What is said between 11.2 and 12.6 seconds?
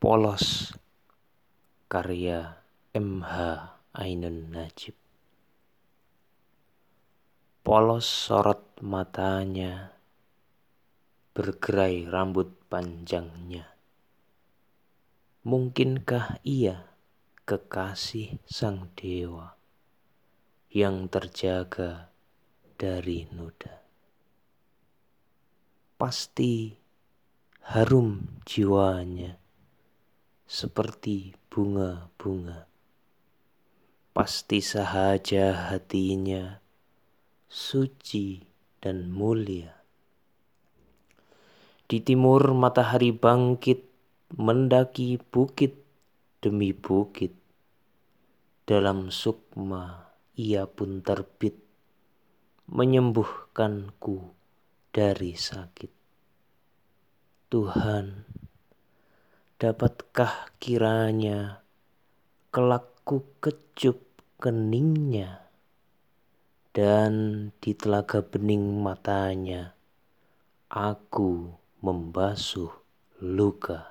bergerai rambut